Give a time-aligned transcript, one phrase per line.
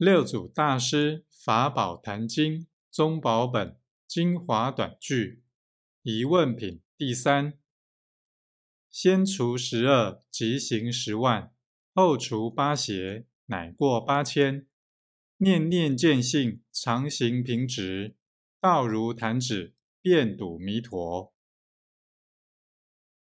[0.00, 3.76] 六祖大师法宝坛经中宝本
[4.08, 5.42] 精华短句
[6.00, 7.58] 疑问品第三：
[8.88, 11.50] 先除十二，即行十万；
[11.92, 14.66] 后除八邪，乃过八千。
[15.36, 18.16] 念念见性，常行平直，
[18.58, 21.34] 道如弹指，便睹弥陀。